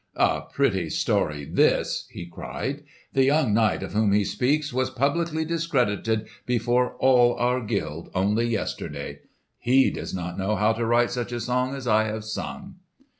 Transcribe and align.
"A 0.15 0.41
pretty 0.51 0.89
story 0.89 1.45
this!" 1.45 2.07
he 2.09 2.25
cried. 2.25 2.81
"The 3.13 3.23
young 3.23 3.53
knight 3.53 3.83
of 3.83 3.93
whom 3.93 4.13
he 4.13 4.23
speaks 4.25 4.73
was 4.73 4.89
publicly 4.89 5.45
discredited 5.45 6.27
before 6.47 6.95
all 6.95 7.35
our 7.35 7.61
guild 7.63 8.09
only 8.15 8.47
yesterday. 8.47 9.19
He 9.59 9.91
does 9.91 10.11
not 10.11 10.39
know 10.39 10.55
how 10.55 10.73
to 10.73 10.87
write 10.87 11.11
such 11.11 11.31
a 11.31 11.39
song 11.39 11.75
as 11.75 11.85
I 11.87 12.05
have 12.05 12.25
sung!" 12.25 12.77